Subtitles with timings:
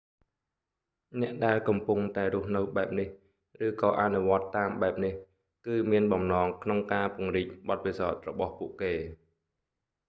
[1.21, 3.09] អ្នកដែលកំពុងតែរស់នៅបែបនេះ
[3.65, 5.13] ឬក៏អនុវត្តន៍តាមបែបនេះ
[5.67, 8.93] គឺមានបំណងក្នុងការពង្រីកបទពិសោធន៍របស់ពួកគេ